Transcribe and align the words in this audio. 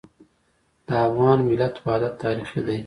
د 0.87 0.89
افغان 1.07 1.37
ملت 1.49 1.73
وحدت 1.83 2.13
تاریخي 2.23 2.59
دی. 2.67 2.77